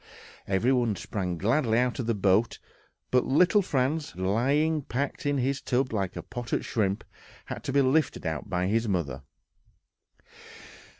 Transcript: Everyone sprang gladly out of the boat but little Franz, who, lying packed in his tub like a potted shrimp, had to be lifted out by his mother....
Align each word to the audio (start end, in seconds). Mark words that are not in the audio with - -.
Everyone 0.47 0.95
sprang 0.95 1.37
gladly 1.37 1.77
out 1.77 1.99
of 1.99 2.07
the 2.07 2.15
boat 2.15 2.57
but 3.11 3.23
little 3.23 3.61
Franz, 3.61 4.09
who, 4.09 4.25
lying 4.25 4.81
packed 4.81 5.27
in 5.27 5.37
his 5.37 5.61
tub 5.61 5.93
like 5.93 6.15
a 6.15 6.23
potted 6.23 6.65
shrimp, 6.65 7.03
had 7.45 7.63
to 7.65 7.71
be 7.71 7.83
lifted 7.83 8.25
out 8.25 8.49
by 8.49 8.65
his 8.65 8.87
mother.... 8.87 9.21